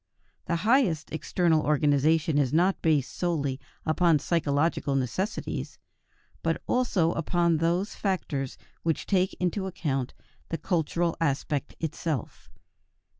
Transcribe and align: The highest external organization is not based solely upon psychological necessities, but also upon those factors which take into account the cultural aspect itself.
The 0.45 0.55
highest 0.65 1.11
external 1.13 1.61
organization 1.61 2.39
is 2.39 2.51
not 2.51 2.81
based 2.81 3.13
solely 3.15 3.59
upon 3.85 4.17
psychological 4.17 4.95
necessities, 4.95 5.77
but 6.41 6.59
also 6.65 7.11
upon 7.13 7.57
those 7.57 7.93
factors 7.93 8.57
which 8.81 9.05
take 9.05 9.35
into 9.35 9.67
account 9.67 10.15
the 10.49 10.57
cultural 10.57 11.15
aspect 11.21 11.75
itself. 11.79 12.49